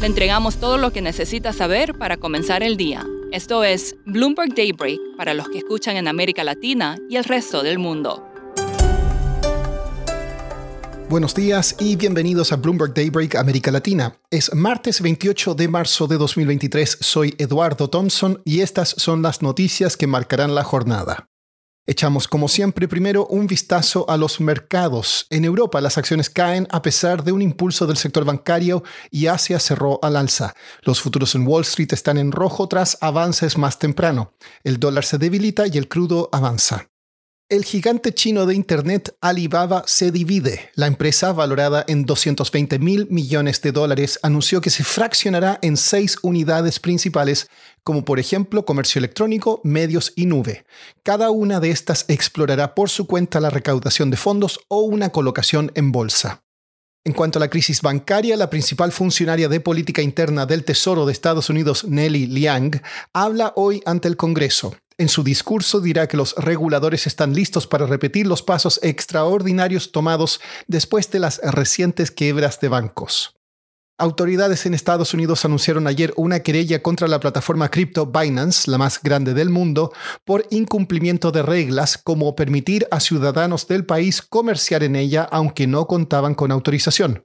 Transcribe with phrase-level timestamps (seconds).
[0.00, 3.06] Le entregamos todo lo que necesita saber para comenzar el día.
[3.32, 7.78] Esto es Bloomberg Daybreak para los que escuchan en América Latina y el resto del
[7.78, 8.22] mundo.
[11.08, 14.18] Buenos días y bienvenidos a Bloomberg Daybreak América Latina.
[14.30, 16.98] Es martes 28 de marzo de 2023.
[17.00, 21.30] Soy Eduardo Thompson y estas son las noticias que marcarán la jornada.
[21.88, 25.26] Echamos como siempre primero un vistazo a los mercados.
[25.30, 28.82] En Europa las acciones caen a pesar de un impulso del sector bancario
[29.12, 30.54] y Asia cerró al alza.
[30.82, 34.32] Los futuros en Wall Street están en rojo tras avances más temprano.
[34.64, 36.88] El dólar se debilita y el crudo avanza.
[37.48, 40.70] El gigante chino de Internet Alibaba se divide.
[40.74, 46.18] La empresa, valorada en 220 mil millones de dólares, anunció que se fraccionará en seis
[46.22, 47.46] unidades principales,
[47.84, 50.64] como por ejemplo comercio electrónico, medios y nube.
[51.04, 55.70] Cada una de estas explorará por su cuenta la recaudación de fondos o una colocación
[55.76, 56.42] en bolsa.
[57.04, 61.12] En cuanto a la crisis bancaria, la principal funcionaria de política interna del Tesoro de
[61.12, 64.74] Estados Unidos, Nelly Liang, habla hoy ante el Congreso.
[64.98, 70.40] En su discurso dirá que los reguladores están listos para repetir los pasos extraordinarios tomados
[70.68, 73.36] después de las recientes quiebras de bancos.
[73.98, 79.02] Autoridades en Estados Unidos anunciaron ayer una querella contra la plataforma cripto Binance, la más
[79.02, 79.92] grande del mundo,
[80.24, 85.86] por incumplimiento de reglas como permitir a ciudadanos del país comerciar en ella aunque no
[85.86, 87.24] contaban con autorización.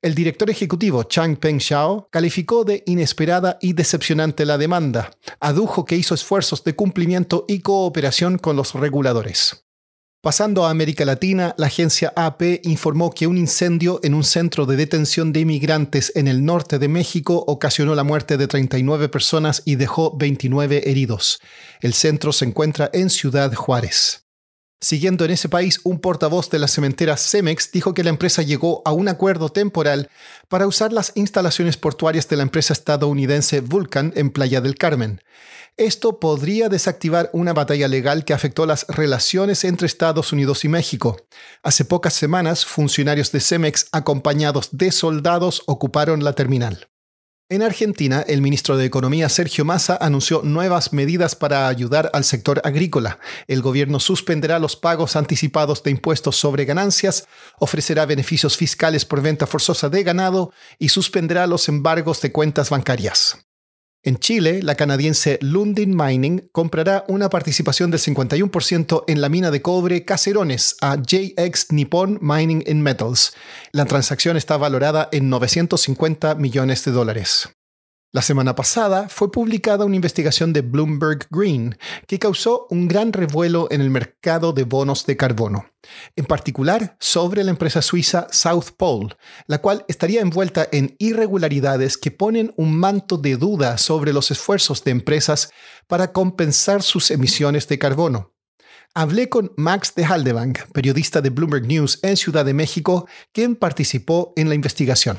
[0.00, 5.10] El director ejecutivo Chang Peng Xiao calificó de inesperada y decepcionante la demanda.
[5.40, 9.64] Adujo que hizo esfuerzos de cumplimiento y cooperación con los reguladores.
[10.22, 14.76] Pasando a América Latina, la agencia AP informó que un incendio en un centro de
[14.76, 19.74] detención de inmigrantes en el norte de México ocasionó la muerte de 39 personas y
[19.74, 21.40] dejó 29 heridos.
[21.80, 24.27] El centro se encuentra en Ciudad Juárez.
[24.80, 28.80] Siguiendo en ese país, un portavoz de la cementera Cemex dijo que la empresa llegó
[28.84, 30.08] a un acuerdo temporal
[30.48, 35.20] para usar las instalaciones portuarias de la empresa estadounidense Vulcan en Playa del Carmen.
[35.76, 41.16] Esto podría desactivar una batalla legal que afectó las relaciones entre Estados Unidos y México.
[41.64, 46.88] Hace pocas semanas, funcionarios de Cemex acompañados de soldados ocuparon la terminal.
[47.50, 52.60] En Argentina, el ministro de Economía Sergio Massa anunció nuevas medidas para ayudar al sector
[52.62, 53.20] agrícola.
[53.46, 57.26] El gobierno suspenderá los pagos anticipados de impuestos sobre ganancias,
[57.58, 63.47] ofrecerá beneficios fiscales por venta forzosa de ganado y suspenderá los embargos de cuentas bancarias.
[64.04, 69.60] En Chile, la canadiense Lundin Mining comprará una participación del 51% en la mina de
[69.60, 73.34] cobre Caserones a JX Nippon Mining in Metals.
[73.72, 77.48] La transacción está valorada en 950 millones de dólares.
[78.18, 83.68] La semana pasada fue publicada una investigación de Bloomberg Green que causó un gran revuelo
[83.70, 85.66] en el mercado de bonos de carbono,
[86.16, 89.14] en particular sobre la empresa suiza South Pole,
[89.46, 94.82] la cual estaría envuelta en irregularidades que ponen un manto de duda sobre los esfuerzos
[94.82, 95.52] de empresas
[95.86, 98.34] para compensar sus emisiones de carbono.
[98.94, 104.32] Hablé con Max de Haldebank, periodista de Bloomberg News en Ciudad de México, quien participó
[104.34, 105.18] en la investigación.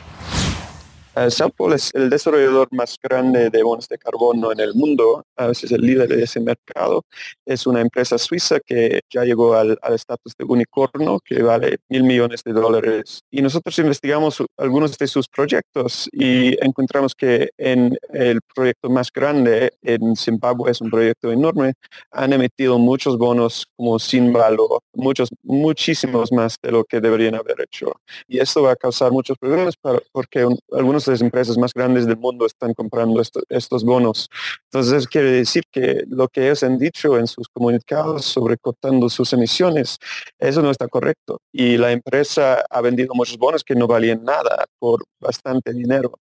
[1.29, 5.47] South Pole es el desarrollador más grande de bonos de carbono en el mundo, a
[5.47, 7.03] veces el líder de ese mercado.
[7.45, 12.43] Es una empresa suiza que ya llegó al estatus de unicornio, que vale mil millones
[12.43, 13.21] de dólares.
[13.31, 19.73] Y nosotros investigamos algunos de sus proyectos y encontramos que en el proyecto más grande
[19.81, 21.73] en Zimbabue, es un proyecto enorme,
[22.11, 27.61] han emitido muchos bonos como sin valor, muchos, muchísimos más de lo que deberían haber
[27.61, 27.91] hecho.
[28.27, 29.75] Y esto va a causar muchos problemas
[30.11, 34.29] porque algunos las empresas más grandes del mundo están comprando estos bonos.
[34.65, 39.09] Entonces, eso quiere decir que lo que ellos han dicho en sus comunicados sobre cortando
[39.09, 39.97] sus emisiones,
[40.37, 41.41] eso no está correcto.
[41.51, 46.13] Y la empresa ha vendido muchos bonos que no valían nada por bastante dinero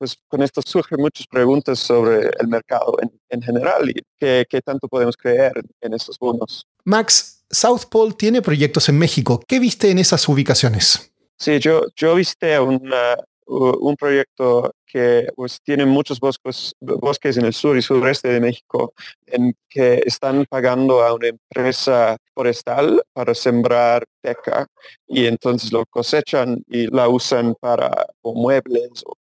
[0.00, 2.96] pues con esto surgen muchas preguntas sobre el mercado
[3.28, 5.52] en, general y qué, qué, tanto podemos creer
[5.82, 6.66] en estos bonos.
[6.84, 9.42] Max, South Pole tiene proyectos en México.
[9.46, 11.12] ¿Qué viste en esas ubicaciones?
[11.36, 13.16] Sí, yo, yo viste una,
[13.50, 18.92] un proyecto que pues, tiene muchos bosques, bosques en el sur y sureste de México
[19.26, 24.66] en que están pagando a una empresa forestal para sembrar teca
[25.06, 27.90] y entonces lo cosechan y la usan para
[28.22, 29.14] muebles o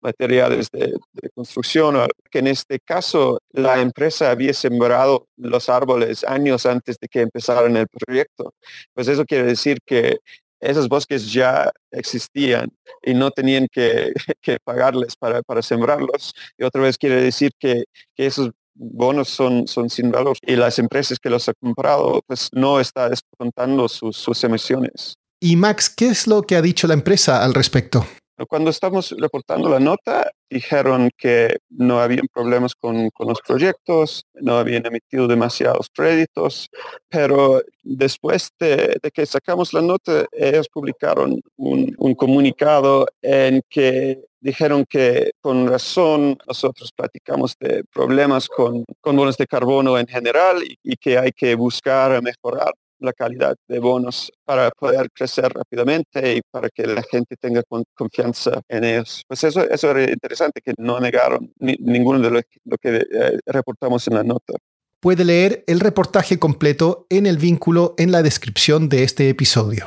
[0.00, 0.94] materiales de,
[1.34, 1.96] construcción,
[2.30, 7.76] que en este caso la empresa había sembrado los árboles años antes de que empezaran
[7.76, 8.54] el proyecto.
[8.94, 10.18] Pues eso quiere decir que
[10.60, 12.70] esos bosques ya existían
[13.02, 14.12] y no tenían que,
[14.64, 16.34] pagarles para, sembrarlos.
[16.58, 17.84] Y otra vez quiere decir que,
[18.16, 22.78] esos bonos son, son sin valor y las empresas que los han comprado pues no
[22.78, 25.14] está descontando sus, sus emisiones.
[25.40, 28.06] Y Max, ¿qué es lo que ha dicho la empresa al respecto?
[28.44, 34.84] Cuando estamos reportando la nota, dijeron que no habían problemas con, los proyectos, no habían
[34.84, 36.68] emitido demasiados créditos,
[37.08, 45.32] pero después de, que sacamos la nota, ellos publicaron un, comunicado en que dijeron que
[45.40, 51.16] con razón nosotros platicamos de problemas con, con bonos de carbono en general y que
[51.16, 56.86] hay que buscar mejorar la calidad de bonos para poder crecer rápidamente y para que
[56.86, 57.62] la gente tenga
[57.94, 59.22] confianza en ellos.
[59.26, 64.14] Pues eso, eso era interesante, que no negaron ninguno de lo, que eh, reportamos en
[64.14, 64.54] la nota.
[65.00, 69.86] Puede leer el reportaje completo en el vínculo en la descripción de este episodio.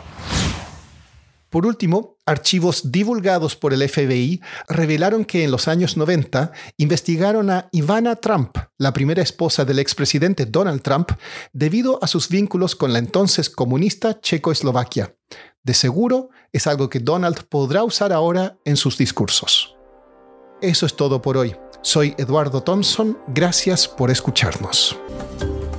[1.50, 7.70] Por último, archivos divulgados por el FBI revelaron que en los años 90 investigaron a
[7.72, 11.12] Ivana Trump, la primera esposa del expresidente Donald Trump,
[11.54, 15.16] debido a sus vínculos con la entonces comunista Checoslovaquia.
[15.64, 19.76] De seguro es algo que Donald podrá usar ahora en sus discursos.
[20.62, 21.56] Eso es todo por hoy.
[21.82, 24.96] Soy Eduardo Thompson, gracias por escucharnos.